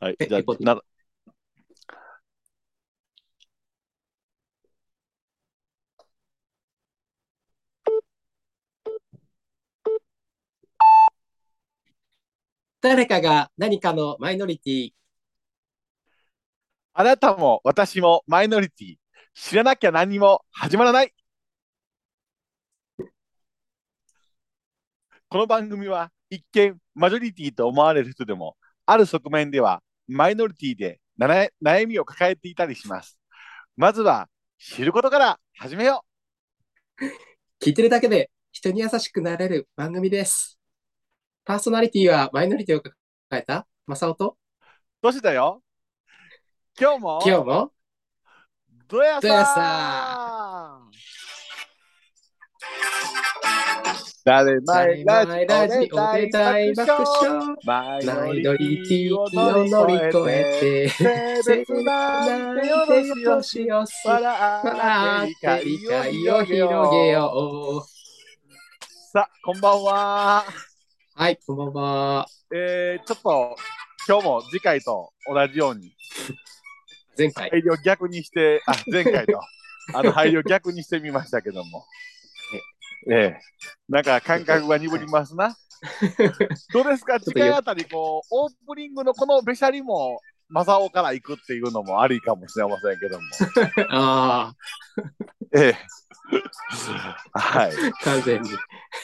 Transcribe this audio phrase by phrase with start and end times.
[0.00, 0.16] はい。
[0.18, 0.80] えじゃあな、
[12.82, 14.92] 誰かが何かのマイノリティ。
[16.92, 18.96] あなたも私もマイノリティ。
[19.34, 21.14] 知らなきゃ何も始まらない。
[25.28, 28.56] この番組は一見マジョリティと思われる人でも、
[28.86, 29.82] ある側面では
[30.12, 31.00] マイノリティで
[31.62, 33.16] 悩みを抱えていたりします。
[33.76, 36.04] まずは知ることから始めよ
[37.62, 40.58] 聞いてるだけで人に優しくなれる番組です。
[41.44, 42.92] パーソナリティはマイノリティを抱
[43.32, 43.68] えた？
[43.86, 44.64] マサオと、う。
[45.00, 45.62] どうしたよ？
[46.78, 47.20] 今日も？
[47.24, 47.72] 今日も？
[48.88, 57.56] どやささー誰前ラジオマイラジオで大爆笑。
[57.64, 65.30] マイノマイリテノリティを乗り越越えて性別なんてよろしよしよし笑
[66.28, 67.82] をを広げよ。
[67.82, 68.00] う
[69.12, 70.44] さあこんばんは
[71.14, 72.26] はい、こんばんは。
[72.52, 73.56] えー、ちょっと
[74.06, 75.92] 今日も次回と同じように
[77.16, 79.40] 前回、配慮逆にしてあ前回と
[79.94, 81.84] あの配慮逆にしてみましたけども
[83.08, 83.40] ええ。
[83.88, 85.56] なんか感覚が鈍りますな。
[86.74, 87.18] どうですか？
[87.20, 93.24] 次回あたりこうオープニングのこのべしゃりもマサオから行くっていうのもありかもしれませんけども。
[93.90, 94.54] あ
[95.54, 95.76] ええ
[97.32, 98.50] はいあ、完全に。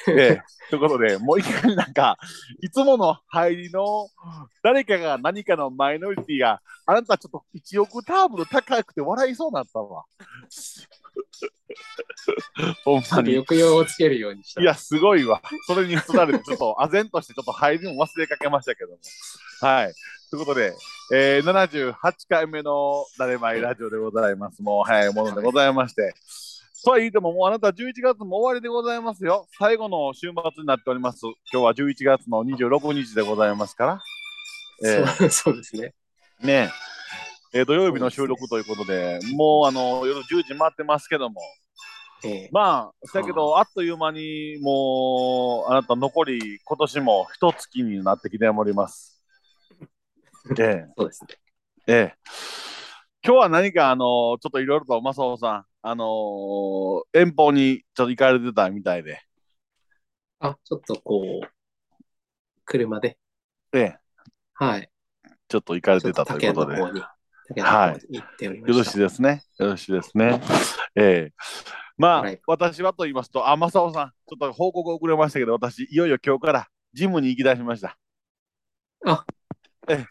[0.09, 2.17] ええ、ということで、もういきなんか、
[2.61, 4.09] いつもの入りの
[4.63, 10.05] 誰かが何かのマイノリティが、あなたちょっと1オクターブル高くて笑いそうになったわ。
[12.85, 13.35] ほんまに。
[13.35, 14.61] 抑揚をつけるようにした。
[14.61, 15.43] いや、すごいわ。
[15.67, 18.99] それにつられて、ちょっと、唖然として、ちょっと入りも忘れかけましたけども。
[19.61, 19.95] はい。
[20.31, 20.75] ということで、
[21.13, 21.95] えー、78
[22.29, 24.63] 回目の誰まいラジオでございます。
[24.63, 26.15] もう早いものでございまして。
[26.85, 29.47] とは言っても、もうあなた11月も終わりでございますよ。
[29.59, 31.21] 最後の週末になっております。
[31.53, 34.03] 今日は11月の26日でございますから。
[34.85, 35.95] えそう そうですね。
[36.43, 36.71] ー、ね
[37.55, 41.41] えー土曜日の収録ということで、もうあの夜10時回ってますけども、
[42.25, 49.23] ええまあ、だけど、あっという間にもう、あなた残り今年も一月になってきております。
[50.59, 51.29] ええ、そうですね。
[51.87, 52.15] ええ。
[53.25, 59.21] 今日は何か、あの、ちょっといろいろと、正雄さん、あの遠方にちょっと行かれてたみたいで、
[60.41, 61.49] あ、ちょっとこう、
[62.65, 63.17] 車で、
[63.73, 63.99] ええ、
[64.55, 64.91] はい。
[65.47, 67.03] ちょっと行かれてたということで、よ竹の方に、
[67.47, 68.79] 竹の方に行っておりました。
[68.79, 69.45] ろしいですね。
[69.59, 70.41] よろしいですね。
[70.97, 71.33] ええ。
[71.97, 77.97] まあ、はい私はと言いますと、あ、正雄さん、ちょっと報告遅れましたけど、私、いよいよ今日からジムに行き出しました。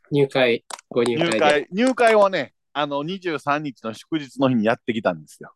[0.09, 1.33] 入会、ご入会で。
[1.33, 5.53] 入会、入会はね、あの、23日の祝日の日にやってきたんですよ。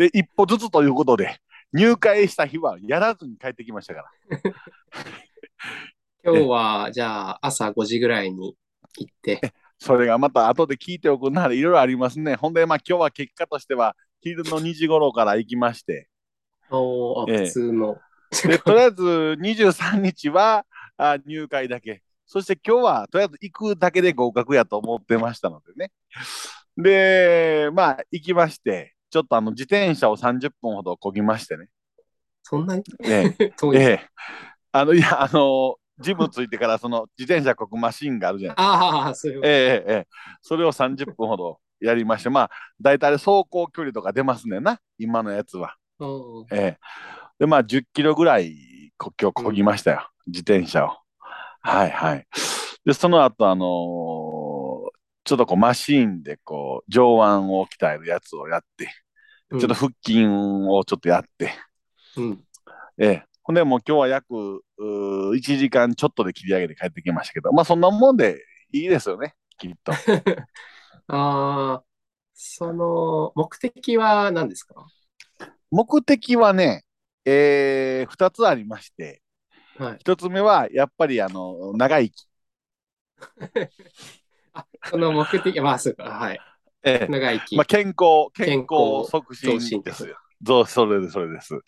[0.00, 1.36] で、一歩ずつということで、
[1.74, 4.40] 入会した日はやらずに帰ってきましたから。
[6.24, 8.56] 今日は、じゃあ、朝5時ぐらいに
[8.96, 12.34] 行って、それがまた後で聞いておくならいろいろありますね。
[12.34, 16.08] ほんで、まあ今日は結果としては、昼の2時頃から行きまして、
[16.70, 17.98] おーええ普通の、
[18.44, 20.64] で、とりあえず23日は
[20.96, 22.02] あ入会だけ。
[22.24, 25.92] そして今日はとりあえず行くだけで合格やと思ってましたのでね。
[26.78, 31.68] で、まあ行きまして、ちょっとあの自転車を30分ほど漕ぎましてね。
[32.42, 32.84] そんなに？
[33.04, 34.08] ええ 遠いええ。
[34.72, 40.06] あの、いや、あの、ジムついてからその自転車漕ぐマシンがあるじゃないああ、そういうええええええ。
[40.40, 42.50] それを30分ほどやりまして、まあ、
[42.80, 45.76] 大体走行距離とか出ますねんな、今のやつは。
[46.52, 46.78] ええ。
[47.38, 50.96] で、まあ、10キロぐらいこ今日漕ぎましたよ、自転車を。
[51.62, 52.26] はいはい。
[52.84, 54.19] で、その後、あのー
[55.24, 58.86] ちょっとこうマシーンでこう上腕を鍛えるやつをやって、
[59.50, 61.52] ちょっと腹筋をちょっとやって、
[62.16, 62.44] うん。
[62.98, 63.24] ええ。
[63.42, 64.30] ほんで、もう今日は約
[64.78, 69.92] うー1時間ちょっとで切り上げて帰ってきましたけど、まあそんなもんでいいですよね、きっと。
[71.08, 71.84] ああ、
[72.34, 74.86] その、目的は何ですか？
[75.70, 76.84] 目的はね、
[77.24, 79.22] えー、2つありまして、
[79.78, 79.98] はい。
[79.98, 82.26] 1つ目はやっぱりあの長生き。
[84.82, 86.40] あ、その目的、まあ、そうか、はい。
[86.82, 87.56] ええ長生き。
[87.56, 90.16] まあ、健康、健健康康促進ですよ。
[90.66, 91.58] それです、それです。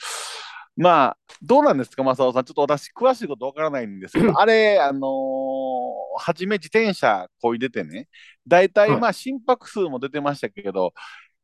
[0.76, 2.44] まあ、どうなんですか、正雄さん。
[2.44, 8.06] ちょっと私、詳しいことわからないんですけど、 あれ、あのー初め自転車こいでてね、
[8.46, 10.92] 大体、はいまあ、心拍数も出てましたけど、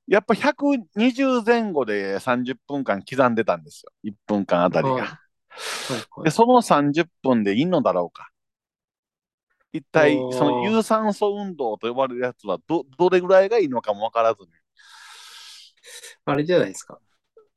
[0.07, 3.93] やっぱ120前後で30分間刻んでたんですよ。
[4.03, 4.95] 1分間あたりが。
[4.95, 8.29] はいはいはいで、その30分でいいのだろうか。
[9.73, 14.49] 一体その有酸素運動と呼ばれるやつはどどれぐらいがいいのかも分からずに。
[16.25, 16.99] あれじゃないですか。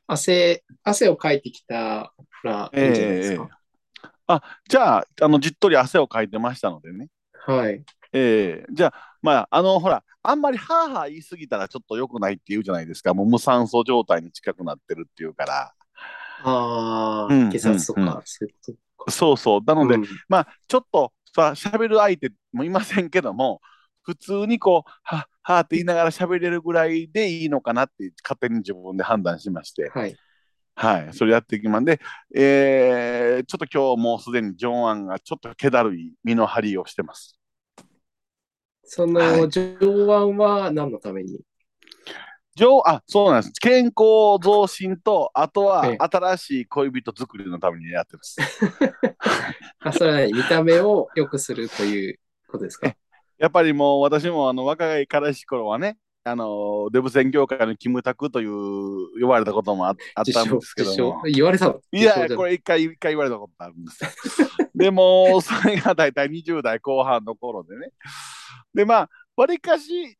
[0.08, 2.13] 汗、汗をかいてきた
[2.44, 3.50] らいいんじゃないですか。
[4.68, 7.08] じゃああのじっとり汗をかいてましたのでね。
[7.46, 7.84] はい。
[8.13, 15.74] ええじゃあまああのほらあんまりハーハー言い過ぎたらちょっと良くないって言うじゃないですかもう無酸素状態に近くなってるっていうから
[16.44, 19.12] ああ、うん血圧とうんか、そういうことか。
[19.12, 23.62] そうそうなので、うんまあちょっとさ喋る相手もいませんけども
[24.04, 29.89] 普通にこうはっはーって言いながら喋れるぐらいでいいのかなって勝手に自分で判断しまして。
[29.89, 30.16] はい。
[30.75, 31.13] はい。
[31.13, 31.81] それやっていきます。
[31.81, 32.00] んで、
[32.36, 37.39] えーちょっと今日もうすでにジョンアンがちょっと気だるい身の張りをしてます。
[38.84, 39.50] その、はい。
[39.50, 41.39] 上腕は何のために？
[42.56, 43.53] 上あそうなんです。
[43.62, 45.98] 健康増進とあとはええ。
[46.00, 48.38] 新しい恋人作りのためにやってます。
[49.80, 52.94] あ、それは何見た目を良くするということですか？
[53.38, 61.24] やっぱりもう私もあの若い彼氏頃はねあのデブ戦業界のキムタクという呼ばれたこともああったんですけども。
[61.24, 61.81] 言われたの？
[61.92, 64.09] いやこれ一回一回言われたことあるんですよ。
[64.75, 67.92] でもそれが大体20代後半の頃でね。
[68.74, 70.18] でまあわりかし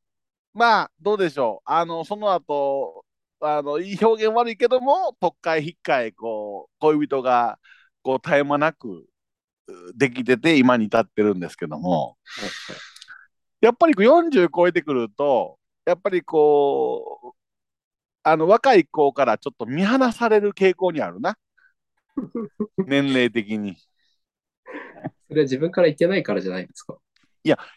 [0.53, 1.71] まあどうでしょう。
[1.71, 3.06] あのその後
[3.39, 7.57] あのいい表現悪いけども特会引っかえこう恋人が
[8.03, 9.06] こう絶え間なく
[9.68, 12.18] うできてて今に至ってるんですけども。
[13.62, 17.42] やっぱりこう40超えてくるとやっぱりこう
[18.24, 21.38] あの若い子からちょっと見放される傾向にあるな。
[22.86, 23.77] 年齢的に。
[25.27, 26.97] それは自分から言ってないからじゃないですか。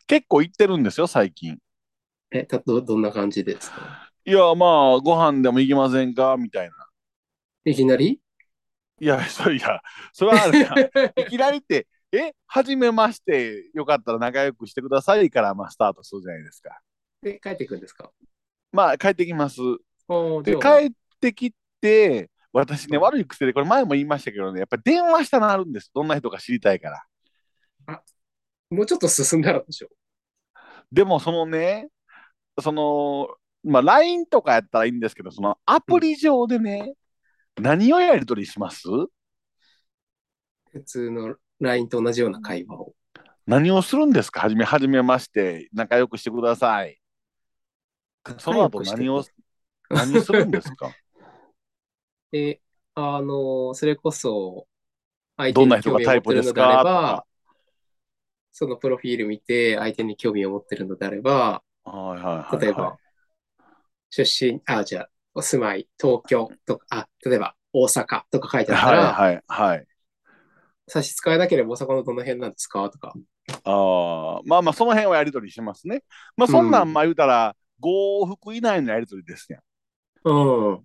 [0.07, 1.59] 結構行ってるんですよ最近
[2.37, 4.11] え、たど、どんな感じですか？
[4.25, 6.37] いやまあご飯でも行きませんか？
[6.37, 6.75] みたいな。
[7.65, 8.21] いきなり？
[9.01, 9.81] いや そいや
[10.13, 10.79] それはあるやん
[11.21, 16.81] いきなりってえ初めましてよかったら仲良くしてくださいからまあスタートするじゃないですか。
[17.23, 18.11] で、帰ってくるんですか？
[18.73, 19.61] まあ帰ってきます。
[20.43, 25.93] で帰ってきて私ね悪い癖でこれ前も言いましたけどねやっぱり電話したなるんです。
[25.95, 27.05] どんな人か知りたいか
[27.87, 28.03] ら。
[28.71, 29.89] もうちょっと進んだらでしょ
[30.91, 31.89] でもそのね
[32.61, 33.29] その
[33.63, 36.95] まあ LINE とかやったらいいんですけどそのアプリ上でね、
[37.57, 38.83] 何をやり取りします？
[40.71, 42.95] 普通の LINE と同じような会話を。
[43.47, 44.41] 何をするんですか？
[44.41, 46.99] はじめはじめまして仲良くしてください。
[48.39, 49.25] その後何を
[49.91, 50.91] 何するんですか？
[52.33, 52.61] で、
[52.95, 54.67] あの、それこそ、
[55.37, 57.27] 相手どんなに人がタイプ興味を持ってるですかとのであればか、
[58.51, 62.99] そのプロフィール見て、相手に興味を持ってるのであれば、はいはいはい、はい、例えば、
[64.11, 64.23] 出
[64.53, 69.87] 身、あ、じゃあ、お住まい、東京とか、あ、例えば、大阪とか書いてあったら、はいはいはい。
[70.87, 73.15] 差し支えなければ大阪のどの辺なんですかとか。
[73.65, 76.03] ああまあまあその辺はやり取りしますね。
[76.37, 79.59] まあそんなうんんまあ言うたら5往復以内のやり取りですね
[80.25, 80.33] う
[80.73, 80.85] ん、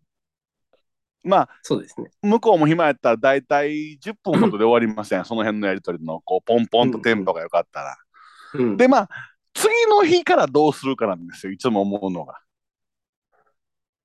[1.23, 2.09] まあそうですね。
[2.21, 7.97] 向こうも暇やったら大体10分ほどで終わりません、その辺のやり取りのこうポンポンとテンポが良かったら、
[8.53, 9.09] うん、でまあ
[9.59, 11.51] 次の日からどうするかなんですよ。
[11.51, 12.39] いつも思うのが。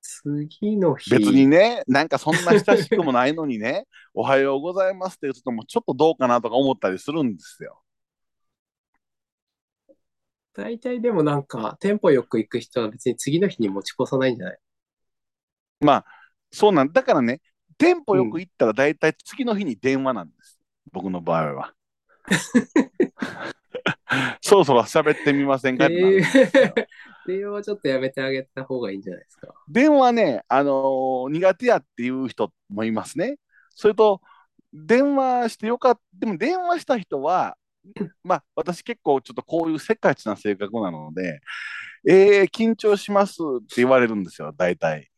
[0.03, 7.81] 次の日、別にねなんかそんな親しくもないのにね おはようございますって言うのもちょっとどうかなとか思ったりするんですよ。
[10.53, 14.59] 大体でもなんか、テンポよく行く人は別に次の日に持ち越さないんじゃない？
[15.81, 16.05] まあ
[16.53, 17.41] そうなんだからね
[17.77, 20.61] テンポよく行ったら大体次の日に電話なんです、
[20.93, 21.75] 僕の場合は
[24.41, 25.89] そろそろ喋ってみませんか？
[25.89, 29.55] 電話はちょっとやめてあげた方がいいんじゃないですか？
[29.69, 33.37] 電話ね、あのー苦手やっていう人もいますね。
[33.71, 34.21] それと、
[34.73, 37.57] 電話してよかった、でも電話した人は、
[38.25, 41.41] まあ、私結構ちょっとこういうせっかちな性格なので、
[42.09, 45.11] えー、緊張しますって言われるんですよ、大体。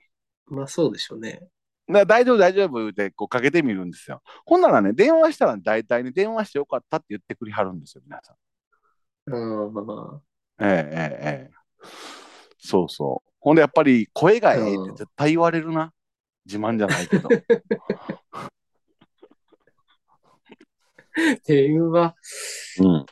[0.46, 1.40] まあそうでしょうね。
[1.88, 4.20] な大丈夫、大丈夫ってこうかけてみるんですよ。
[4.44, 8.36] ほんならね、電話したら大体に電話してよかったって言ってくれはるんですよ、皆さん。
[9.26, 10.20] うん、ま
[10.60, 11.56] ええええええ
[12.58, 13.30] そうそう。
[13.40, 15.92] ほんでやっぱり声がええって絶対言われるな。
[16.46, 17.28] 自慢じゃないけど。
[17.28, 17.38] あ、
[21.44, 22.14] 電話、
[22.80, 23.06] うん。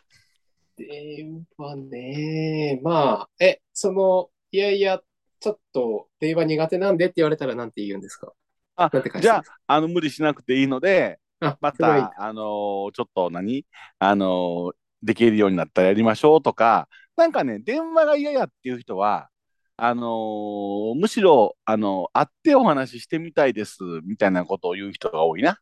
[0.76, 2.80] 電話ね。
[2.82, 5.00] まあ、え、その、いやいや、
[5.40, 8.32] ちょっと電話苦手なんでって言われたらなんて言うんですか？
[8.76, 8.90] あ
[9.20, 13.66] じゃああの無理しなくていいので、あ、また、あのーちょっと何？
[13.98, 14.72] あのー
[15.04, 19.28] できるようになったらやりましょうとか、なんかね、電話が嫌やっていう人は、
[19.76, 25.58] あのーむしろ、あの会ってお話ししてみたいですみたいなことを言う人が多いな。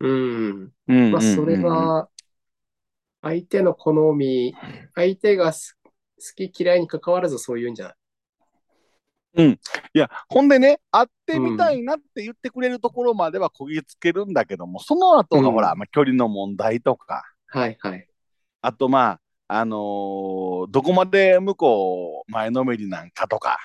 [0.00, 0.72] うん。
[0.88, 2.08] うんまあ、それは、
[3.22, 4.54] 相手の好み、
[4.94, 7.94] 相手がす好き嫌いに関わらずそういうんじゃ
[9.34, 9.52] ない？
[9.52, 18.09] いや、ほんでね、会ってみたいなって言ってくれるところまではこぎつけるんだけども、その後がほら、うんまあ、距離の問題とか、はいはい。
[18.62, 23.58] あとまあ、あのーどこまで向こう前のめりなんかとか、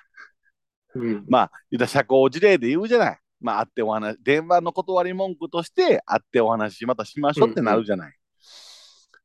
[0.96, 1.26] うん。
[1.28, 3.20] まあ、言ったら社交辞令で言うじゃない。
[3.42, 8.14] まあ、会ってお話、電話の断り文句として、会ってお話またしましょうってなるじゃない。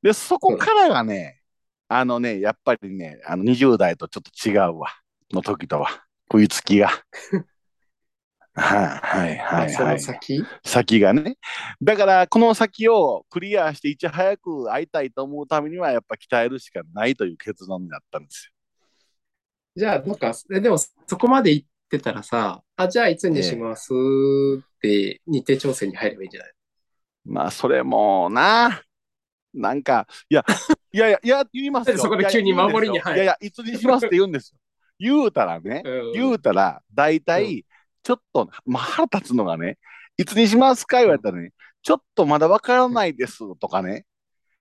[0.03, 1.41] で、そこからがね、
[1.89, 4.89] あのね、やっぱりね、あの20代とちょっと違うわ、
[5.33, 5.89] の時とは、
[6.31, 6.91] 食いつきが。
[8.61, 10.01] はいはいはいそのはい。
[10.01, 10.45] 先？
[10.65, 11.37] 先がね。
[11.83, 18.53] だから、この先をクリアして、いち早く会いたいと思うためには、やっぱ鍛えるしかないという結論になったんです
[19.77, 26.49] じゃあ、なんか、えでもそこまで行ってたらさ、あ、じゃあいつにしますって日程調整に入ればいいんじゃない？
[26.49, 26.55] よ。
[27.25, 28.83] まあ、それもな、
[29.55, 30.45] なんか、いや、
[30.93, 31.99] いやいや、いや、言いますよ。
[31.99, 34.59] そこで急に守りに入るいやいや、いつにしますって言うんですよ。
[34.99, 37.65] 言うたらね、 うん言うたら、大体、
[38.03, 39.79] ちょっと、まあ、腹立つのがね、
[40.17, 41.53] いつにしますか言われたらね、
[41.83, 44.05] ちょっとまだわからないですとかね、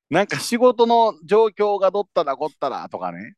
[0.09, 3.35] なんか仕事の状況がどったらこったらとかね、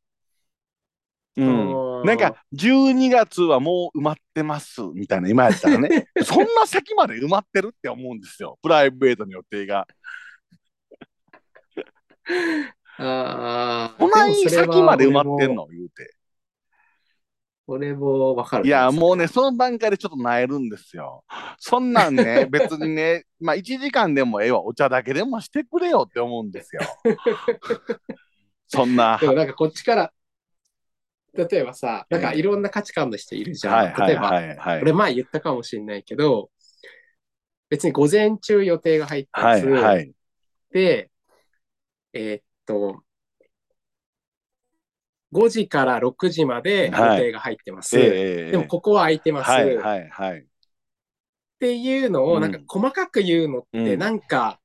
[1.37, 2.05] うん、うん。
[2.05, 9.87] なんか12月はもう埋まってますみたいな今やったらね、 そんな先まで埋まってるって思うんですよ、プライベートの予定が。
[12.97, 16.15] ああ、こない先まで埋まってんの言うて。
[17.67, 18.67] 俺もわかる。
[18.67, 21.23] いや、もうね、その段階でちょっとなえるんですよ。
[21.57, 26.81] そんなんね、 別にね、まあ1時間でもええわ、お茶だけでもしてくれよって思うんですよ。
[28.67, 29.17] そんな。
[29.21, 30.13] でもなんかこっちから、
[31.33, 33.73] 例えばさ、なんかいろんな価値観の人いるじゃん。
[33.75, 34.81] はいはい例えば。
[34.81, 36.49] 俺前言ったかもしれないけど、
[37.69, 39.67] 別に午前中予定が入ってまはいす。
[39.67, 40.11] はい。
[40.71, 41.09] で、
[42.13, 43.03] えーっと、
[45.31, 47.97] 5時から6時まで予定が入ってます。
[47.99, 49.51] ええええでもここは空いてます。
[49.51, 50.45] はいっはいはい。
[51.59, 54.59] ていうのうんをなんか細かく言うのってうんなんか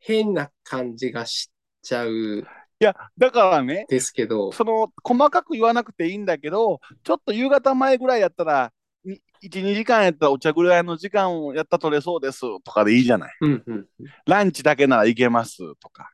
[0.00, 1.50] 変な感じがし
[1.82, 2.46] ちゃう
[2.80, 8.72] いや、だからね、ですけど、その細かく言わなくていいんだけど、ちょっと夕方前ぐらいやったら、
[9.04, 13.34] に1、2時間やったらお茶ぐらいの時間をやったら取れそうですとかでいいじゃない。
[13.40, 13.86] うんうん。
[14.26, 16.10] ランチだけならいけますとか。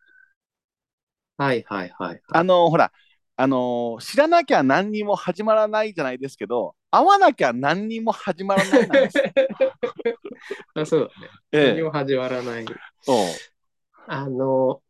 [1.39, 2.21] はいはいはい。
[2.33, 2.93] あのほら、
[3.37, 9.25] あの知らなきゃ何にも始まらないじゃないですけど、会わなきゃ何にも始まらないなんですよ。
[10.75, 11.13] あそうだね。
[11.53, 12.67] ええ何も始まらない。
[14.09, 14.83] あの、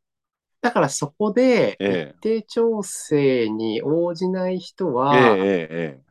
[0.63, 6.09] だからそこでえ日程調整に応じない人えは、えええええ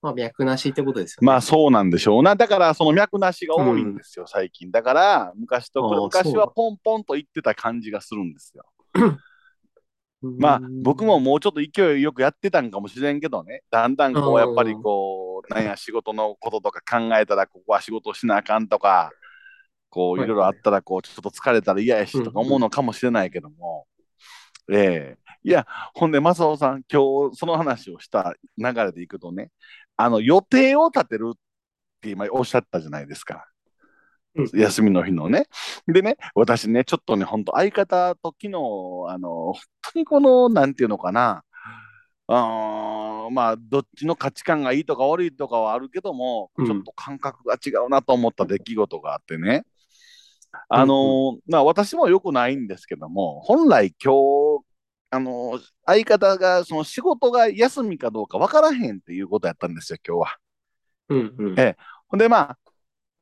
[0.00, 1.26] まあ脈なしってことですよね。
[1.26, 2.36] まあそうなんでしょうな。
[2.36, 4.70] だからその脈なしが多いんですよ、最近。
[4.70, 8.64] だから昔と昔はポンポンと言ってた感じがするんですよ。
[10.22, 19.10] まあ僕ももうちょっと勢いよくやってたんかもしれんけどね、だんだんこうやっぱりこう、なんや仕事のこととか考えたらここは仕事しなあかんとか、
[19.90, 23.86] こうはいいろいろあったらこうちょっと疲れたら嫌やしとか思うのかもしれないけども、
[24.72, 25.18] ええ。
[25.46, 29.50] いや、ほんで、正雄さん、今日その話をした流れでいくとね、
[29.96, 31.38] あの予定を立てるっ
[32.00, 33.46] て今おっしゃったじゃないですか。
[34.36, 35.46] うん休みの日のね。
[35.86, 38.56] でね、私ね、ちょっとね、本当相方と昨日、
[39.08, 39.54] あの、本
[39.92, 41.44] 当にこの、なんていうのかな、
[42.26, 49.64] あーまあ、どっちの価値観がいいとか悪いとかはあるけども、うんちょっと感覚が違うなと思った出来事があってね。
[50.68, 54.14] あのまあ、私もよくないんですけども、本来今
[54.60, 54.64] 日、
[55.10, 60.36] あの相方がその仕事が休みかどうか分からへんっていうことやったんですよ、今日は。
[61.08, 61.60] うんうん。
[61.60, 61.76] え
[62.08, 62.58] ほんで、まあ、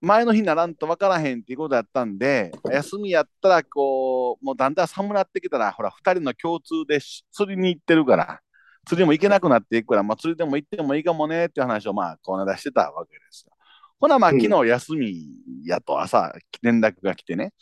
[0.02, 8.40] 前の日にならんと分からへんっていうことやったんで、休みやったら、こう、もうだんだん寒なってきたら、ほら、二人の共通でし釣りに行ってるから、
[8.84, 13.52] 釣りも行けなくなっていくから、まあ、釣りでも行ってもいいかもねっていう話を、まあ、この間してたわけですよ。
[14.00, 15.26] ほな、まあ、うん昨日休み
[15.64, 17.52] やと朝、連絡が来てね。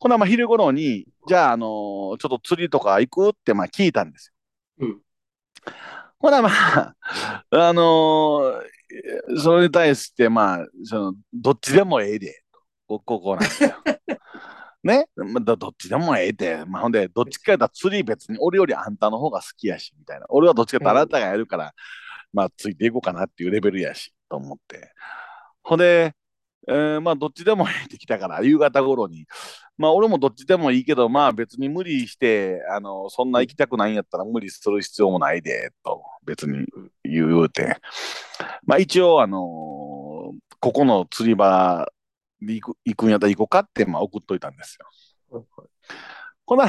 [0.00, 4.32] ほな、まあ、昼頃に、じゃあ、あのーちょっと釣りとか行くって、まあ、聞いたんです
[4.78, 4.86] よ。
[4.86, 5.00] うん
[6.18, 6.94] ほな、まあ、
[7.50, 8.62] あのー
[9.42, 12.42] それに対して、まあ、その、どっちでもええで、
[12.86, 13.70] こここなんですよ。
[14.84, 20.26] ね、まあ、どどっちでもええで、まあ、ほんで、どっちかやったら釣り別に俺よりあんたの方が好きやし、みたいな。
[20.28, 21.72] 俺はどっちかってあなたがやるから、
[22.32, 24.92] まあ、ついていこうかなっていうレベルやし、と思って。
[25.62, 26.14] ほんで、
[26.68, 29.26] えーまあ、どっちでもええってきたから、 夕方頃に、
[29.76, 36.66] まあ、俺もどっちでもいいけど、まあ、別に無理して、あの、そんな行きたくないんやったら無理する必要もないで、と、別に
[37.04, 37.78] 言うて。
[38.64, 41.92] まあ、一応、あのーここの釣り場
[42.40, 44.88] に行く行くんやったら行こうかって、まあ、送っといたんですよ。
[46.46, 46.66] ほな、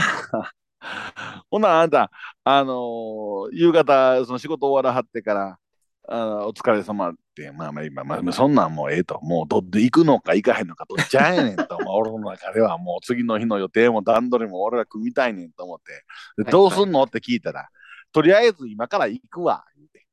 [1.49, 2.11] ほな、あんた、
[2.43, 5.59] あのー夕方、その仕事終わらはってから、
[6.07, 16.03] あのお疲れ様って、まあまあ今、まあ、そんなんもうええと、もうどって行くのか行かへんのかどっちゃやねんと、 まあ俺の中ではもう次の日の予定も段取りも俺ら組みたいねんと思って、
[16.37, 17.69] ではいどうすんのって聞いたら、
[18.11, 20.05] とりあえず今から行くわ、言うて。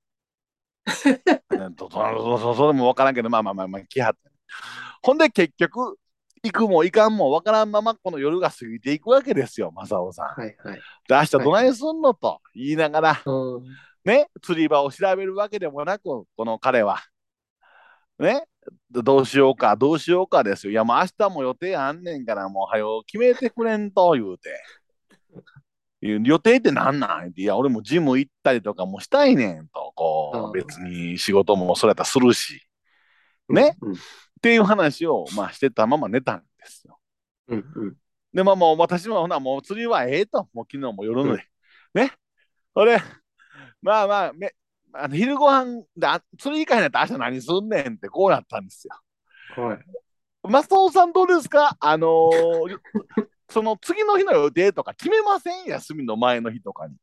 [2.19, 4.31] そそそそれも分からんけど、まあまあまあまあ、来はって。
[5.03, 5.99] ほんで結局、
[6.43, 10.41] 行くも行かんも分からんままこの夜が過ぎていくわけですよ、正雄さん。
[10.41, 10.81] はいはい。
[11.07, 13.65] で、明日どないすんのと言いながら、うん。
[14.05, 17.01] ね、釣り場を調べるわけでもなく、この彼は。
[18.19, 18.47] ね、
[18.91, 20.73] どうしようか、どうしようかですよ。
[20.73, 24.63] いや、もう明日も予定あんねんから、もう早う決めてくれんと言うて。
[26.03, 27.33] 予定ってなんなん？
[27.37, 32.67] いや、俺もジム行ったりとかもしたいねんと、こうんう、別に仕事もそれやったらするし。
[33.51, 33.77] ね？
[33.83, 33.93] うん。
[33.93, 33.97] っ
[34.41, 36.99] ていう話を、まあ、してたまま寝たんですよ。
[37.49, 37.65] うん。
[37.75, 37.97] うん。
[38.33, 41.45] で、まあもう私もほな、もう釣りはええと、もう昨日も夜ので。
[41.93, 42.13] ね？
[42.75, 42.99] それ、
[43.83, 44.53] まあまあ、め
[44.93, 48.95] あの昼ご飯であ釣り行かへんやったら明日何すんねんってこうなったんですよ。
[49.57, 49.79] はい。
[50.43, 51.77] マスオさんどうですか？
[51.81, 52.79] あのー
[53.51, 55.67] その次の日の予定とか決めません？
[55.67, 56.95] 休みの前の日とかに。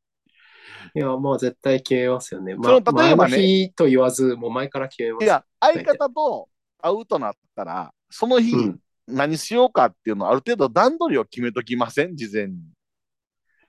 [0.95, 2.55] いや、まあ絶対決めますよね。
[2.55, 5.23] まそのあ、例えばね日と言わず、もう前から決めます。
[5.25, 6.49] いや、相方と
[6.81, 8.79] 会うとなったら、その日うん。
[9.07, 12.15] 何しようかっていうのをある程度段取りを決めときません？
[12.15, 12.55] 事前に。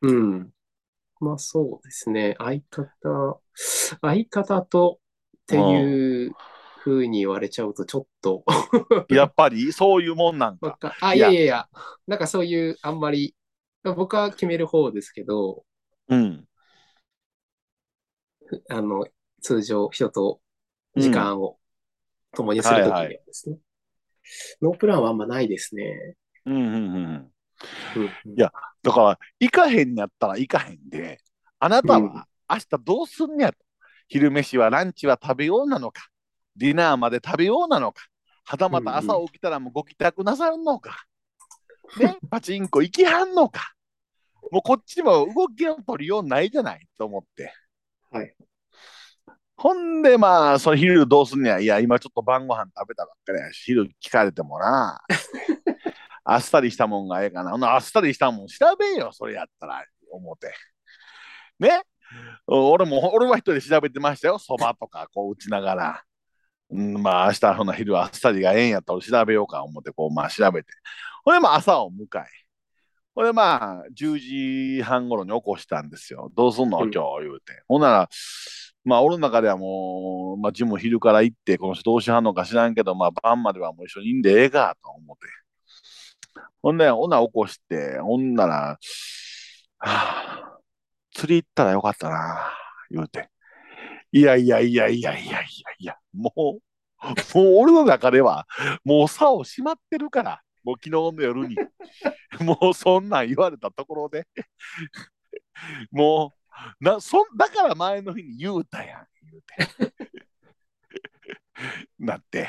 [0.03, 0.51] うん。
[1.21, 2.35] まあそうですね。
[2.39, 3.41] 相方、
[4.01, 5.01] 相方と
[5.37, 6.33] っていう
[6.79, 8.45] ふうに言われちゃうとちょっと
[9.09, 10.79] やっぱりそういうもんなんか。
[11.01, 11.69] あ、いやいやいや
[12.07, 13.35] なんかそういうあんまり、
[13.83, 15.65] 僕は決める方ですけど、
[16.09, 16.45] うん。
[18.71, 19.07] あの、
[19.43, 20.41] 通常人と
[20.97, 21.59] 時間を
[22.33, 23.59] 共にするときですね。
[24.61, 26.17] ノープランはあんまないですね。
[26.47, 27.33] うんうんうん。
[28.37, 31.21] いやだから、行かへんやったら行かへんで、
[31.59, 33.59] あなたうんは明日どうすんねやと。
[34.09, 36.09] 昼飯はランチは食べようなのか、
[36.57, 38.03] ディナーまで食べようなのか、
[38.45, 41.05] はたまた朝起きたらもうご帰宅なさるのか、
[41.99, 43.75] ね、パチンコ行きはんのか、
[44.51, 47.53] もうこっちも動きの取りようないじゃないと思って。
[48.11, 48.35] はい。
[49.57, 51.59] ほんで、まあ、その昼どうすんねや。
[51.59, 55.01] いや、今ちょっと晩ご飯食べたばっかりやし、昼聞かれてもな。
[56.31, 57.75] あっさりしたもんがええかな。
[57.75, 60.53] あっさりしたもん調べよ、それやったら、思って。
[61.59, 61.83] ね？
[62.47, 64.39] 俺も、俺は一人で調べてましたよ。
[64.39, 66.03] そばとかこう打ちながら。
[66.71, 70.69] うん、まあ、明日ほな昼あっさりがええんやったら調べようか思って、こう、まあ調べて。
[71.25, 72.27] ほれ、まあ朝を迎え。
[73.15, 76.31] ほれ、まあ、10時半頃に起こしたんですよ。
[76.37, 76.79] どうすんの？
[76.83, 77.63] うん今日、言うて。
[77.69, 78.09] ほんなら、
[78.85, 85.27] まあ、俺の中ではもう、まあ、ジム昼から行って、この人どうしはんのか知らんけど、まあ、晩まではもう一緒にいんでええかと思って。
[86.63, 88.79] ほんで、ほな起こして、ほんなら、は
[89.79, 90.59] あ、
[91.13, 92.53] 釣り行ったらよかったな、
[92.91, 93.31] 言うて。
[94.13, 95.43] いやいやいやいやいやいや
[95.79, 98.47] いや、もう、もう俺の中では、
[98.85, 101.57] もう竿閉まってるから、もう昨日の夜に。
[102.41, 104.27] もうそんなん言われたところで、
[105.91, 106.35] も
[106.81, 109.93] う、なそだから前の日に言うたやん、言うて。
[111.99, 112.49] なって。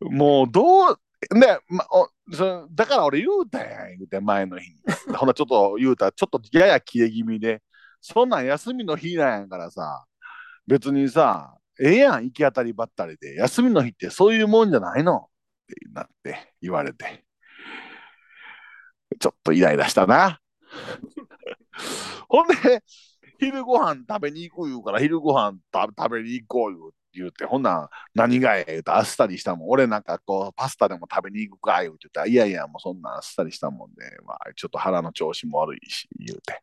[0.00, 1.00] もうどう、
[1.34, 4.76] ね、ま、おそだから俺言うたやん、言うて、前の日に。
[5.16, 7.62] ほな、ちょっと言うたら、ちょっとやや切れ気味で、
[8.00, 10.04] そんなん休みの日なんやからさ、
[10.66, 15.18] 別にさ、ええやん、行き当たりばったりで、休みの日ってそういうもんじゃないの？
[15.18, 17.24] ってなって言われて、
[19.20, 20.40] ちょっとイライラしたな。
[22.28, 22.54] ほんで、
[23.38, 29.68] 昼ご飯食べに行く言うから、昼ご飯食べ食べに行こう言う言うて、ほんなら何がええ言うてあっさりしたもん。
[29.70, 36.62] 俺なんかこう、パスタでも食べに行くか言うてたら、いやいや、もうそんなあっさりしたもんで、まあ、ちょっと腹の調子も悪いし、言うて。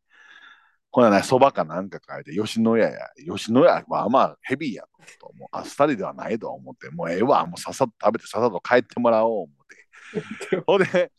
[0.94, 3.00] ほらね、そばかなんか書いて、吉野家や、
[3.36, 4.84] 吉野家はまあヘビーや
[5.20, 10.58] と、もうあっさりではないと思って、もうええわ、もうさっさと食べてさっさと帰ってもらおう思って。
[10.68, 11.12] ほんで、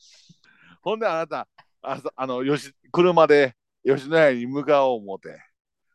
[0.80, 1.48] ほんであなた、
[1.82, 5.40] あさあの、よし、車で吉野家に向かおう思って。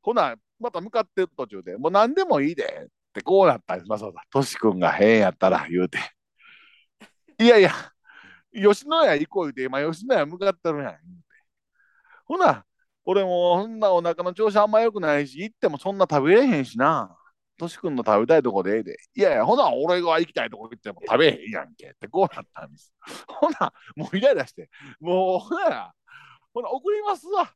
[0.02, 4.24] ほな、また向かってる途中で、もう何でもいいでってこうなったんです、まさか。
[4.32, 6.00] トシ君が変やったら言うて。
[7.40, 7.72] いやいや、
[8.54, 10.98] 吉野家行こう言うて、今吉野家向かってるやん。
[12.26, 12.66] ほな、
[13.06, 17.16] 俺もそんなお腹の調子あんま良くないし、行ってもそんな食べれへんしな。
[17.58, 18.98] トシ君の食べたいとこでええで。
[19.16, 22.94] いやいや、ほな、俺が行きたいとこ行っても食べへんやんけってこうなったんです。
[23.28, 24.70] ほな、もうイライラして、
[25.00, 25.94] もうほな、
[26.54, 27.52] ほな、送りますわ。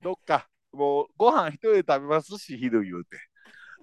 [0.00, 0.48] どっか。
[0.72, 3.27] もうご飯一人で食べますし、昼言うて。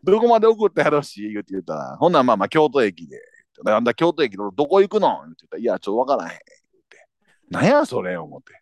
[0.06, 3.20] どこまで送ってやろうし、言うて言ったら、ほんなら、まあまあ、京都駅で。
[3.64, 5.10] なんだ、京都駅のどこ行くの？
[5.10, 6.38] って言ったら、いや、ちょっとわからへん。
[6.38, 7.08] 言うて。
[7.50, 8.18] なんやそれ？
[8.18, 8.62] 思って。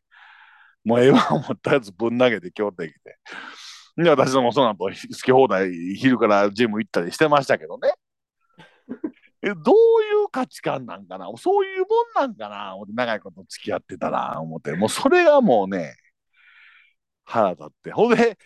[0.84, 3.18] もうええわ思ったやつぶん投げて京都へ来て。
[3.96, 7.94] で、私もその後好き放題昼からジム行ったりしてましたけどね。
[9.42, 11.28] えどういう価値観なんかな？
[11.38, 12.76] そういうもんなんかな？
[12.76, 15.96] 思って長いこと付き合ってたら思ってもうそれがもうね
[17.24, 18.38] 腹立ってほんで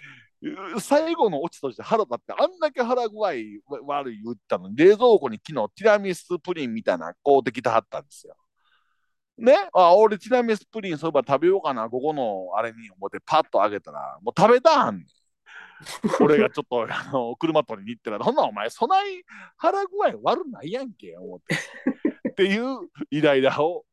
[0.80, 3.32] 最後のオチとして腹立ってあんだけ腹具合
[3.86, 8.36] 悪い言ったのに冷蔵庫に昨日ティラミスプリンみたいな買うてきてはったんですよ。
[9.38, 9.56] ね？
[9.74, 15.08] あ俺ティラミスプリンそういえば食べようかな午後のあれに思ってパッとあげたらもう食べたはんねん。
[16.22, 19.24] 俺がちょっとあの車取りに行ったら、ほんなお前、そない
[19.58, 21.56] 腹具合悪ないやんけ、思って。
[22.30, 23.86] っていうイライラを、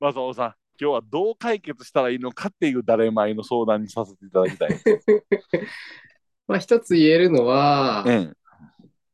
[0.00, 4.70] 正雄さん、今日はどう解決したらいいのかっていう誰前の相談にさせていただきたい。
[6.46, 8.36] まあ、一つ言えるのは、うん、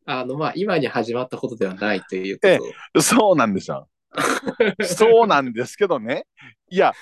[0.05, 2.48] あの、まあ、今に始まったことではないというこ
[2.92, 3.03] と。
[3.03, 3.88] そうなんですよ。
[4.85, 6.27] そうなんですけどね。
[6.70, 6.92] いや、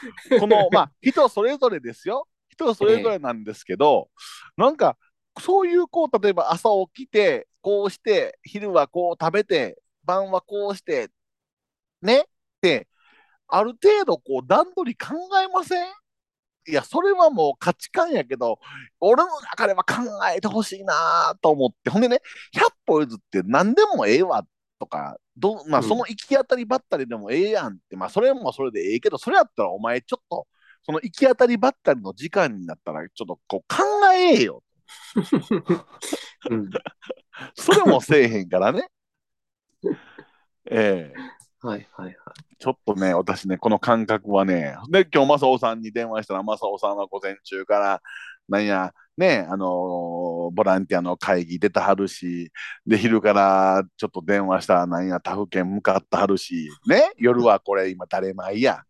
[0.40, 2.27] この、まあ、人それぞれですよ。
[2.48, 4.09] 人それぞれなんですけど、
[4.57, 4.96] なんか
[5.40, 11.09] そういうこう例えば朝起きてこうして昼はこう食べて晩はこうして
[12.03, 12.20] ね？
[12.20, 12.25] っ
[12.61, 12.88] て
[13.55, 15.85] ある程度こう段取り考えません？
[16.69, 18.59] いやそれはもう価値観やけど
[19.01, 19.95] 俺の中では考
[20.35, 21.91] えてほしいなと思って。
[21.91, 22.21] ほんでね
[22.55, 24.45] 100歩譲って何でもええわ
[24.79, 30.47] とかど、まあ、その行き当たりばったりでもええやんって、まあそれもそれでええけどそれやったらお前ちょっと
[30.85, 34.65] その行き当たりばったりの時間になったら、ちょっとこう考えよ。
[36.51, 36.71] うん、
[37.55, 38.88] それもせえへんからね。
[40.71, 41.15] ええ
[41.62, 42.14] はいはいはい。
[42.59, 48.03] ちょっとね、私ね、この感覚はね、で、今日、正雄さんに電話したら、正雄さんは午前中から、
[48.48, 52.51] なんや、ね、あのーボランティアの会議出たはるし、
[52.87, 58.83] で、昼からちょっと電話したら、なんや、他府県向かったはるし、ね、夜はこれ今、誰前や。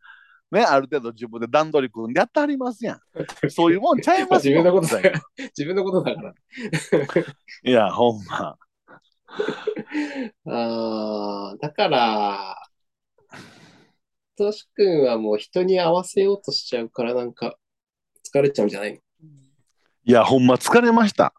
[0.50, 3.00] ね、ある程度自分で段取り組んでやってはりますやん。
[3.50, 5.02] そういうもんちゃいます自分のことよ。
[5.02, 5.22] だから。
[5.56, 6.34] 自分のことだから。
[7.64, 8.56] いや、ほんま。
[10.46, 12.56] ああ、だから、
[14.36, 17.56] とし君はもう人に合わせようとしちゃうからなんか
[18.24, 18.98] 疲れちゃうんじゃないの？
[20.04, 21.34] いや、ほんま疲れました。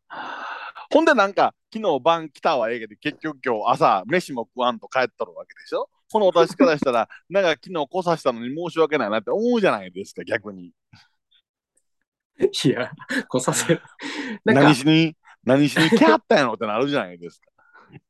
[0.91, 5.89] ほんでなんか、昨日晩来たはええけど、結局今日朝、飯も食わんと帰っとるわけでしょ？
[6.11, 10.71] この私からしたら、 なんか昨日来させたのに申し訳ないなって思うじゃないですか、逆に。
[12.37, 12.91] いや、
[13.27, 13.81] 来させる。
[14.45, 15.89] 何、しに、何しに？
[15.89, 17.49] 来はったんやろってなるじゃないですか。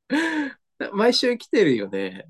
[0.93, 2.27] 毎週来てるよね。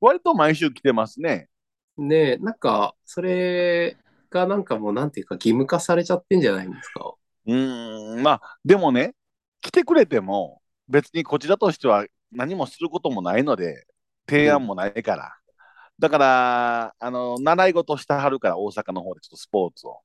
[0.00, 1.48] 割と毎週来てますね。
[1.96, 3.96] ねえ、なんか、それ
[4.30, 7.14] がなんかもうなんていうか義務化されちゃってんじゃないんですか。
[7.46, 9.14] うーん、まあ、でもね、
[9.62, 13.86] 来てくれても、別にこちらとしては何もすることもないので、
[14.28, 15.36] 提案もないから。
[15.98, 20.00] だから、あの、習い事してはるから、大阪の方でちょっとスポーツを。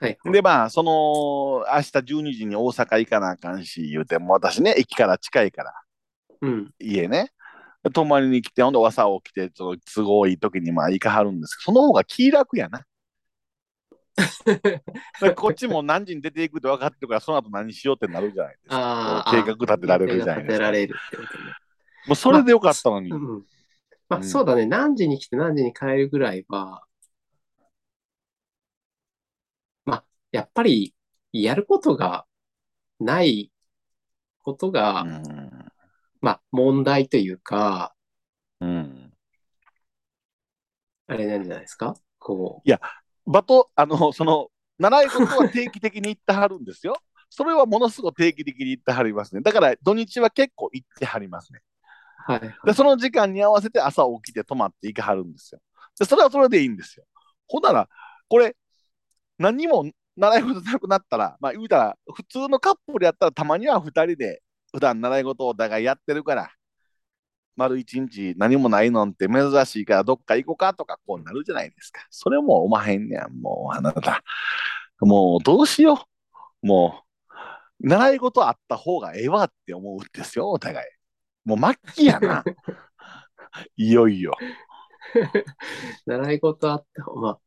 [0.00, 0.18] はい。
[0.24, 5.72] で、まあ、その、明日12時に大阪行かなあかんし、言うても、私ね、駅から近いから、
[6.40, 6.70] うん。
[6.78, 7.30] 家ね。
[7.92, 12.84] 泊まりに来て、ほんで朝起きて、ちょっと都合いい時にまあ行かはるんですけど、その方が気楽やな。
[15.36, 18.76] こっちも何時に出ていくって分かってるから、その後何しようってなるじゃないですか。
[18.76, 20.58] ああ、計画立てられるじゃないですか。
[20.58, 21.52] 立てられるってことね。
[22.06, 23.10] もうそれでよかったのに。
[23.10, 23.42] うん。
[24.08, 24.66] まあ、うんそうだね。
[24.66, 26.82] 何時に来て何時に帰るぐらいは、
[29.84, 30.94] まあ、やっぱり、
[31.32, 32.26] やることが
[33.00, 33.52] ない
[34.42, 35.22] ことが、うん。
[36.20, 37.94] まあ、問題というか、
[38.60, 39.12] うん。
[41.06, 41.94] あれなんじゃないですか？
[42.18, 42.62] こ
[43.26, 46.96] バト、あの、その、習い事は定期的に行ってはるんですよ。
[47.30, 49.42] それはものすごく定期的に行ってはりますね。
[49.42, 51.60] だから土日は結構行ってはりますね。
[52.28, 55.60] う、はい、はいで、その時間に合わせて朝起きて泊まって行かはるんですよ。
[55.98, 57.04] で、それはそれでいいんですよ。
[57.48, 57.88] ほんなら、
[58.28, 58.56] これ、
[59.38, 66.50] 何にも習い事なくなったら、まあ言うたら、普通のカップルやったらたまには2人で普段習い事をお互いやってるから、
[67.56, 72.06] 丸一日何もないのんって珍しいからどっか行こうかとかこうなるじゃないですか。
[72.10, 74.22] それもおまへんねやん、もうあなた。
[75.00, 76.06] もうどうしよ
[76.62, 76.66] う。
[76.66, 77.02] も
[77.80, 80.86] う、習い事あった方がええわって思うんですよ、お互い。
[81.44, 82.44] もう末期やな。
[83.76, 84.36] いよいよ。
[86.06, 87.40] 習い事あって、まあ、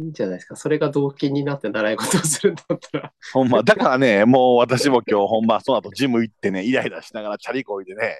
[0.00, 0.56] いいんじゃないですか？
[0.56, 3.12] それが動機になって習い事をするんだったら。
[3.32, 8.16] ほんま、だからね、もう私も今日ほんま、その後ジム行ってね、イライラしながらチャリこいでね、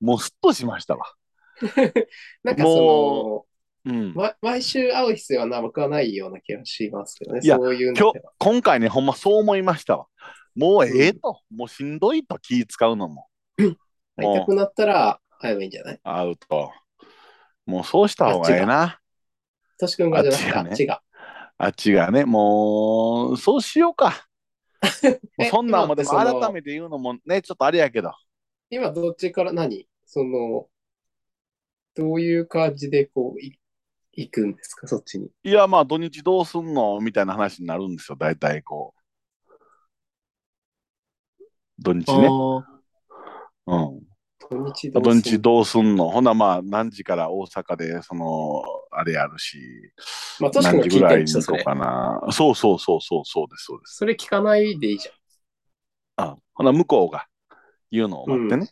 [0.00, 1.12] もうすっとしましたわ。
[2.42, 3.46] なんかもそ
[3.86, 7.40] うん毎週会う必要はな僕はないような気がしますけどね。
[7.42, 10.06] いやそういう今日今回ね、ほんまそう思いましたわ。
[10.56, 13.28] もうええと、もうしんどいと気使うのも。
[13.58, 16.00] 会いたくなったら会えばいいんじゃない？
[16.02, 16.72] 会うと。
[17.66, 18.98] もうそうした方がええな。
[19.78, 21.06] としくんがじゃなくてあっちがね
[21.58, 22.10] あっちが。
[22.10, 24.26] ね、もう、そうしようか。
[25.50, 28.12] そんなんもでも改めて言うのもね、ちょっとあれやけど。
[28.70, 30.66] 今どっちから何その、
[31.94, 33.58] どういう感じでこう、い
[34.12, 35.30] 行くんですかそっちに。
[35.44, 39.00] いや、まあ土日どうすんのみたいな話になるんですよ、大体こう。
[41.78, 42.28] 土日ね。
[43.66, 44.00] うん。
[44.48, 48.62] 土日どう土すん日どうすんのほなまあ何時から大阪でその
[48.98, 49.58] あれやるし
[50.40, 51.74] まあ、としくん何時ぐらいにか。
[51.74, 55.08] なそうそうそうそうそうですそうですそれ聞かないでいいじ
[56.16, 57.26] あほな向こうが
[57.90, 58.70] 言うのを待ってね、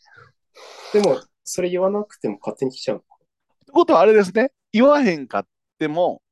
[0.95, 1.03] ゃん。
[1.03, 2.97] でも、それ言わなくても勝手に来ちゃう。
[2.99, 3.01] っ
[3.67, 5.47] てことはあれですね言わへんかっ
[5.79, 6.23] ても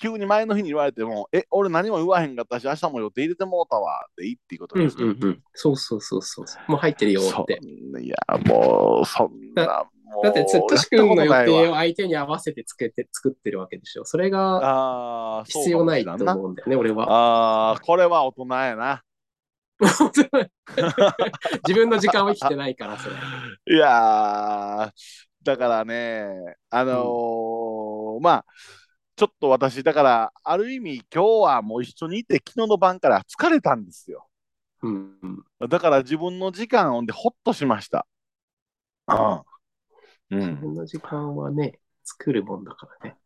[0.00, 5.42] 急に前の日に言われてもえ俺何も言わへんかったし明日も予定入れてもうたわでいいっていうことうんですね、うんうん。
[5.54, 6.46] そうそうそうそう。
[6.68, 7.60] もう入ってるよそって。
[7.62, 9.84] いやもうそんな
[10.22, 14.04] だって、としくんの予やっとないわ定を相手に合わせて作って作ってるわけでしょ。
[14.04, 17.06] それが必要ないとう思うんだよね、俺は。
[17.08, 19.02] ああこれは大人やな
[21.66, 23.16] 自分の時間を生きてないから、それ。
[23.74, 24.90] いやー、
[25.42, 28.44] だからね、あのーまあ、
[29.16, 34.28] ちょっと私、だから、ある意味、今日はもう一緒にいて、昨日の晩から疲れたんですよ。
[34.82, 35.16] うん
[35.60, 35.68] うん。
[35.68, 38.06] だから自分の時間をで、ほっとしました。
[39.08, 39.42] うん。
[40.32, 43.16] うん、自分の時間はね、作るもんだからね。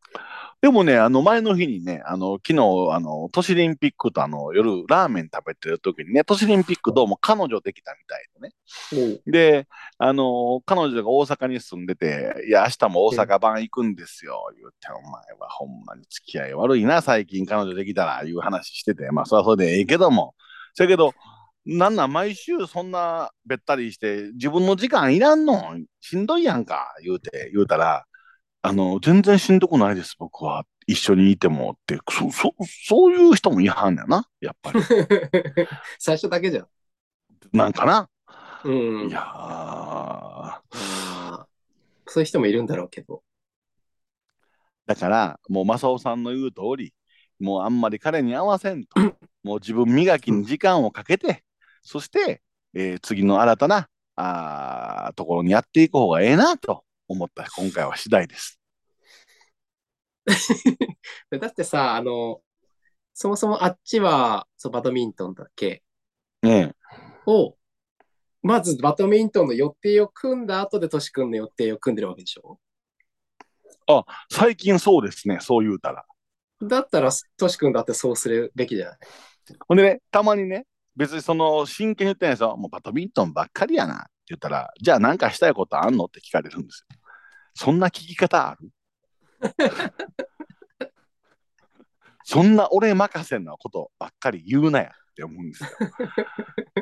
[0.63, 9.21] でもね、あの前の日にね、あの昨日、あの都市リンピックとあの夜ラーメン食べてる時にね、都市リンピックどうも彼女できたみたいでね。
[9.27, 20.35] で、あの彼女が大阪に住んでて、いや、明日も大阪版行くんですよ、言って、お前はほんまに付き合い悪いな、最近彼女できたら、いう話してて、まあ、それはそれでええけども、
[20.73, 21.13] そやけど、
[21.67, 28.07] なんなん毎週そんなべったりして、自分の時間いらんのしんどいやんか、言うて、言うたら、
[28.63, 30.65] あの、全然しんどくないです、僕は。
[30.87, 32.55] 一緒にいてもって、そ、そ、
[32.87, 34.81] そういう人もいはんねやな、やっぱり。
[35.99, 36.69] 最初だけじゃん。
[37.53, 38.09] なんかな。
[38.65, 38.71] う
[39.07, 39.09] ん。
[39.09, 40.63] いや
[42.07, 43.23] そういう人もいるんだろうけど。
[44.87, 46.95] だから、もう正雄さんの言う通り、
[47.41, 48.95] もうあんまり彼に合わせんと、
[49.43, 51.43] もう自分磨きに時間をかけて、
[51.87, 52.43] そして、
[52.75, 58.61] えー次の新たなあーところにやっていく方がええなと思った今回は次第です。
[61.41, 62.41] だってさ、あの、
[63.15, 65.83] そもそもあっちはそうバドミントンだっけ？
[66.43, 66.75] ね
[67.27, 67.57] を、
[68.43, 72.59] まずバドミントンの予定を組んだ後でトシ君の予定を組んでるわけでしょ？
[73.89, 76.05] え最近そうですね、そう言うたら。
[76.61, 78.99] だったらトシ君だってそうするべきじゃない？
[79.69, 82.57] ほんでね、たまにね、別にその真剣に言ってないですよ。
[82.57, 86.99] もうバドミントンばっかりやなって言ったら、じゃあ何かしたいことあんのって聞かれるんですよ。
[87.55, 88.71] そんな聞き方ある？
[92.25, 95.69] そんな俺任せなことばっかり言うなやって思うんですよ。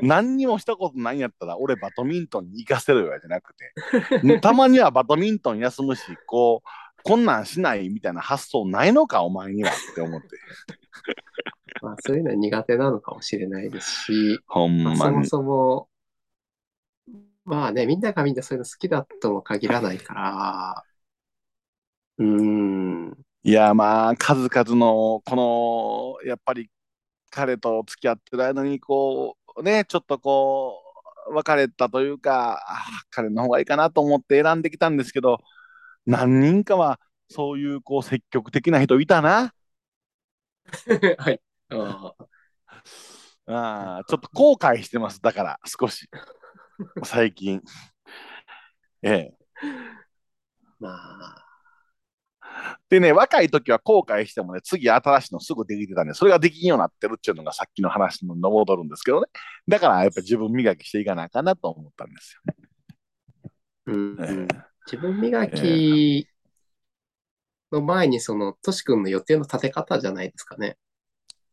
[0.01, 6.69] 何にもしたことないんやったら俺バドミントンに行かせろよじゃなくて、たまにはバドミントン休むし、こう、
[7.05, 10.29] こんなんしないみたいな発想ないのか、お前にはって思って。
[11.83, 15.13] まあ、そういうのは苦手なのかもしれないですし、ほんまあ、まに。
[15.13, 15.89] そもそも、
[17.45, 20.85] まあね、みんながみんなそういうの好きだとも限らないから、
[22.19, 23.13] うーん、
[23.43, 26.71] いや、まあ、数々の、この、やっぱり、
[27.31, 30.81] 彼と付き合ってる間に、こう、ね、ちょっとこ
[31.31, 35.39] う、別れたというか、あ彼の方がいいかなと思って選んできたんですけど、
[36.07, 39.55] 何人かは、そういう、こう、積極的な人いたな。
[41.19, 41.41] はい。
[41.71, 42.27] あー
[43.47, 45.21] あーちょっと後悔してます。
[45.21, 46.09] だから、少し。
[47.05, 47.63] 最近。
[49.03, 49.35] ええ。
[50.79, 51.45] まあ、
[52.89, 59.27] でね、若い時は後悔してもね、次新しいのすぐできてたんで、それができんようになってるっていうのがさっきの話に戻るんですけどね。
[59.69, 62.39] だからやっぱ自分磨きしていかなあかんなと思ったんです
[63.87, 64.47] うん、よ。
[64.51, 66.29] え自分磨き
[67.73, 70.77] の前に、その、トシ君の予定の立て方じゃないですかね。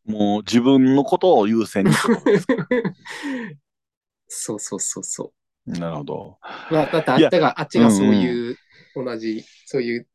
[0.08, 2.48] えもう自分のことを優先にすることです。
[4.28, 5.34] そうそうそうそ
[5.66, 6.38] なるほど。
[6.70, 6.74] う。
[6.74, 8.58] まあ、だってあっちが、あっちがそういう、
[8.96, 10.08] 同じ、そういう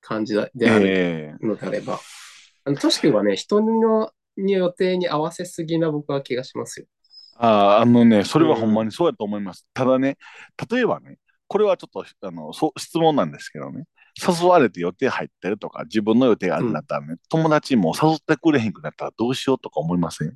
[0.00, 2.00] 感じであるええのであれば。
[2.64, 6.86] あの、トシ君はね、人のに予定に合わせすぎな僕は気がしますよ。
[7.36, 9.66] あーあのね、それはほんまにそうやと思います。
[9.74, 10.16] ただね、
[10.70, 11.18] 例えばね、
[11.52, 13.84] これはちょっとあのそう質問なんですけどね、
[14.26, 20.28] 誘われて予定入ってるとか、自分の予定があるんだったらね、友達も誘ってくれへんくなったらどうしようとか思いません？
[20.28, 20.32] い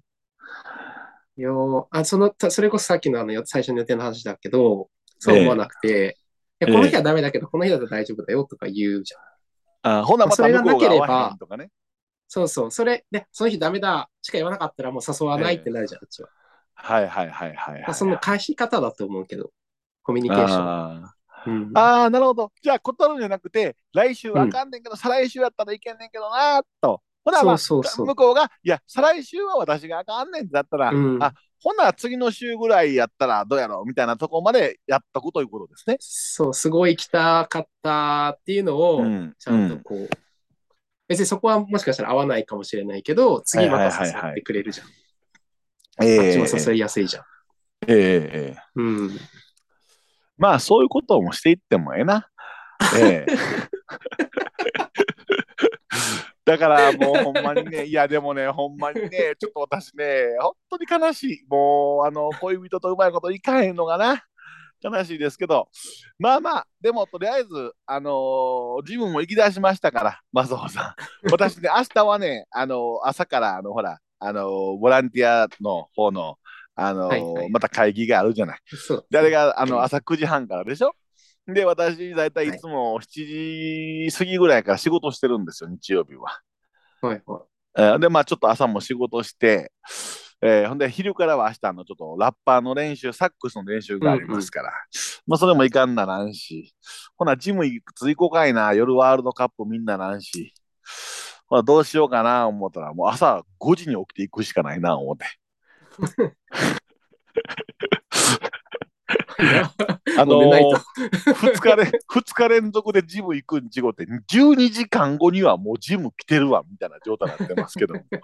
[1.42, 6.18] やーあその、たそれこそさっきのあのよ最初の予定の話だけど、そう思わなくて、
[6.58, 10.00] やこの日はダメだけど、この日だと大丈夫だよとか言うじゃん。
[10.00, 11.70] あほなまたそれがなければね。
[12.28, 12.70] そうそう。
[12.70, 16.28] それで、その日ダメだしか言わなかったらもう誘わないってなるじゃん、うちは。
[16.74, 17.94] はいはいはいはい、はい。
[17.94, 19.50] その返し方だと思うけど、
[20.06, 20.60] コミュニケーション。
[20.60, 21.12] あ
[21.48, 22.52] うんーあー、なるほど。
[22.62, 27.02] じゃあ、断るんじゃなくて、来週あかんねんけど、再来週やったらいけんねんけどなーと。
[27.24, 35.96] ほな、まあ、そうそうそう向こうが、いや、再来週は私があかんねんってだったら、うんあほんなら次の週ぐらいやったらどうやろうみたいなとこまでやっとくということですね。
[35.98, 40.08] そう、すごい行きたかったっていうのを、うんちゃんとこう、
[41.08, 46.06] 別にそこはもしかしたら合わないかもしれないけど、次また誘ってくれるじゃん。
[46.06, 47.24] ええあっちも誘いやすいじゃん。
[47.88, 49.10] ええええうん。
[50.38, 52.28] まあ、そういうこともしていってもええな。
[52.98, 53.36] ええ
[56.44, 61.46] だからもうほんまにね、 いやでもね、ほんまにね、ちょっと私ね、本当に悲しい。
[61.48, 64.22] もう、あの、恋人とうまいこといかへんのがな。
[64.80, 65.68] 悲しいですけど、
[66.18, 70.94] まあまあ、でもとりあえず、あのージムも行き出しましたから、マサオさ
[71.24, 71.30] ん。
[71.32, 76.38] 私ね、明日はね、あのー朝から、あの、ほら、あのーボランティアの方の、
[76.76, 77.50] あのーはいはい。
[77.50, 78.60] また会議があるじゃない。
[79.10, 80.92] で、あれが、あうんの、朝9時半からでしょ？
[81.48, 82.48] で、私、だいたい。
[82.48, 83.26] いつも7
[84.10, 86.40] 時過ぎぐらいから仕事してるんですよ、日曜日は。
[87.00, 87.42] はいはい。
[87.78, 89.72] えーで、まあ、ちょっと朝も仕事して、
[90.42, 94.70] えーほんで、昼からは明日のちょっとラッパーの練習、サックスの練習がありますから、
[95.26, 96.74] まあ、それもいかんならんし、
[97.16, 100.52] ほな、ジムいくつ行こうかいな、夜ワールドカップみんななんし、
[101.46, 105.24] ほな、どうしようかな、思ったら、もう朝5時に起きていくしかないな、思って。
[110.18, 110.74] あのー、
[111.34, 118.04] 2日連二日連続でジム行くんちごって、12時間後にはもうジム来てるわ、みたいな状態になってますけども。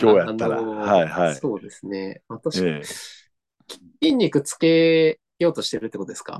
[0.00, 0.58] 今日やったら。
[0.58, 1.34] あのーはいはい。
[1.36, 2.22] そうですね。
[2.28, 2.82] 私、え
[4.02, 6.36] 筋肉つけようとしてるってことですか？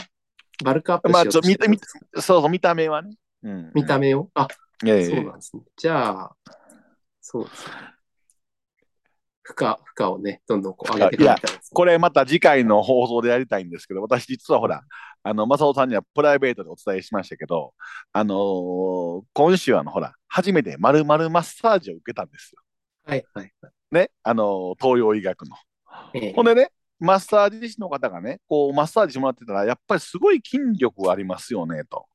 [0.63, 1.99] バルクアップしまあようとしてるってことですか？
[2.19, 3.17] えそうそう、見た目はね。
[3.43, 4.29] うん、見た目を？
[4.35, 4.49] あ、
[4.85, 5.07] ええ。
[5.07, 5.63] そうなんですね。
[5.77, 6.37] じゃあ、
[7.23, 7.73] そうですね。
[9.45, 14.83] 負荷、負荷をね、どんどんこう上げていかないとですねこれまた次回の放送でやりたいんですけど、私実はほら、
[15.23, 17.75] あの、正雄さんにはプライベートでお伝えしましたけど、
[18.13, 22.61] あのー今週あの、ほら、初めて丸々マッサージを受けたんですよ。
[23.05, 23.73] はいはいはい。
[23.91, 25.57] ね、あのー東洋医学の。
[26.15, 32.07] ええほんでね、マッサージ師の方がね、こう、マッサージしてもらってたら、やっぱりすごい筋力ありますよね、と。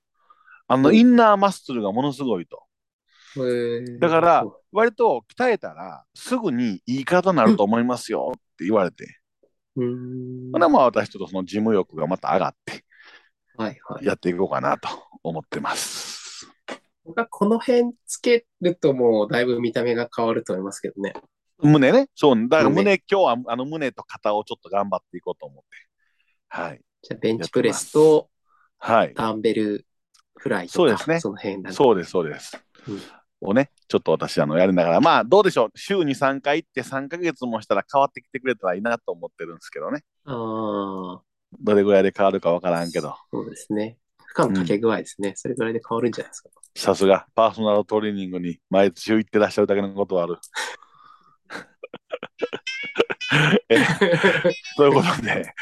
[0.67, 2.63] あの、うんインナーマッスルがものすごいと。
[3.45, 9.19] えーだから割と鍛えたら、すぐにいい体になると思いますよって言われて。
[9.75, 10.51] うーん。
[10.51, 12.83] まあ私ちょっとその事務欲がまた上がって、
[13.57, 14.05] はいはい。
[14.05, 14.89] やっていこうかなと
[15.23, 16.47] 思ってます。
[17.05, 21.13] 僕はこの辺つけるともうだいぶ見た目が変わると思いますけどね。
[21.59, 22.07] 胸ね。
[22.13, 25.69] そう、だから胸胸、今日はあの胸と肩をちょっと頑張っていこうと思って。
[26.49, 26.81] はい。
[27.01, 28.29] じゃあベンチプレスと
[28.79, 29.13] はい。
[29.15, 29.85] ダンベル
[30.35, 31.75] フライとか、そうですねその辺だね。
[31.75, 32.61] そうです、そうです。
[32.87, 33.01] うん
[33.41, 35.71] をね、ちょっと私、あの、やりながら、まあ、どうでしょう。
[35.75, 40.03] 週に3回行って3ヶ月もしたら変わってきてくれたらいいなと思ってるんですけどね。
[40.25, 41.21] ああ、
[41.59, 43.97] どれぐらいで変わるかわからんけど、そうですね。
[44.17, 45.33] 負荷のかけ具合ですね。
[45.35, 46.49] それぐらいで変わるんじゃないですか。
[46.75, 50.37] さすが、パーソナルトレーニングに毎週行ってらっしゃるだけのことはある。
[53.69, 53.83] え
[54.77, 55.53] ということで、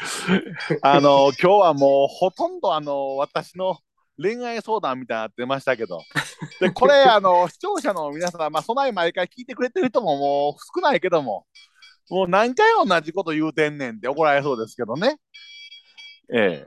[0.82, 3.78] あの、今日はもうほとんどあの、私の
[4.18, 6.00] 恋愛相談みたいになってましたけど、
[6.60, 11.46] で、これ、あの、視聴者の皆さん、まあ、そない毎回聞いてくれてる人ももう少ないけども、
[12.08, 15.16] もう何回同じこと言うてんねんって怒られそうですけどね。
[16.32, 16.66] え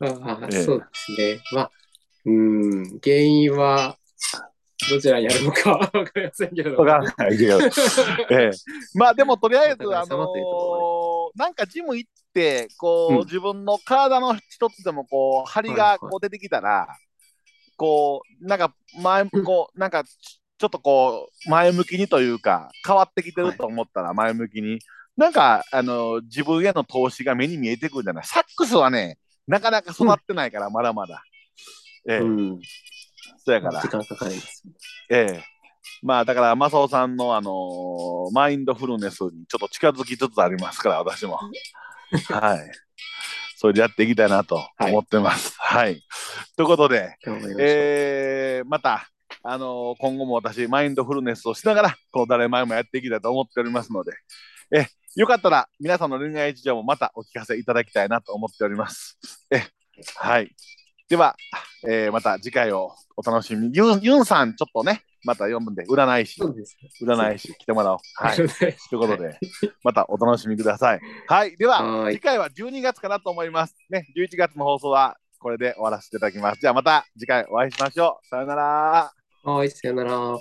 [0.00, 1.40] ああええそうですね。
[1.52, 1.70] まあ、
[2.26, 3.96] うーん、原因は
[4.88, 6.76] どちらにあるのかわかりませんけども。
[6.78, 7.68] わかんないけど、え
[8.44, 8.50] え、
[8.94, 10.32] まあでもとりあえず、あの
[11.40, 16.86] なんかジム行って、こう、うん自分の体の一つでもこう、張りはいはいがこう出てきたら、
[17.76, 24.78] こう、なんか前、うんこう、なんかちちょっとこう、前向きにというか、変わってきてると思ったら前向きに、
[25.16, 29.16] なんか、あの、自分への投資が目に見えてくるんじゃないサックスはね、
[29.46, 31.22] なかなか育ってないから、まだまだ。
[32.06, 32.60] ええ、うん、
[33.38, 33.88] そうやから時。
[33.88, 34.64] 間かかります。
[35.08, 35.44] ええ。
[36.02, 41.38] まあだから、マサオさんの、あのーマインドフルネスにちょっと近づきつつありますから、私も。
[42.30, 42.70] はい。
[43.56, 45.54] それでやっていきたいなと思ってます。
[45.58, 46.02] はい。
[46.56, 47.16] ということで。
[47.58, 49.08] えーまた、
[49.42, 54.12] あのー今後も私、マインドフルネスをしながら、この誰前もやっていきたいと思っておりますので、
[54.72, 54.86] え、
[55.16, 59.18] よかったら皆さんの恋愛事情もまたお聞かせいただきたいなと思っております。
[59.50, 59.64] え、
[60.16, 60.54] はい。
[61.08, 61.36] では、
[61.86, 63.76] えーまた次回をお楽しみに。
[63.76, 66.40] ユンユンさん、ちょっとね、また読むんで、占い師。
[67.02, 67.98] 占い師来てもらおう。
[68.14, 68.36] はい。
[68.36, 68.68] とい。
[68.68, 69.38] いうことで、
[69.82, 71.00] またお楽しみください。
[71.26, 71.56] はい。
[71.56, 73.74] では、はい次回は12月かなと思います。
[73.90, 76.60] ね、11月の放送はこれで終わらせていただきます。
[76.60, 78.26] じゃあまた次回お会いしましょう。
[78.26, 79.12] さよなら。
[79.44, 80.38] はい、さよなら。